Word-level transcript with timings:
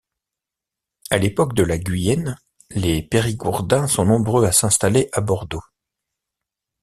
À 1.11 1.19
l'époque 1.19 1.53
de 1.53 1.61
la 1.61 1.77
Guyenne, 1.77 2.35
les 2.71 3.03
Périgourdins 3.03 3.85
sont 3.85 4.03
nombreux 4.05 4.45
à 4.45 4.51
s'installer 4.51 5.09
à 5.13 5.21
Bordeaux. 5.21 5.61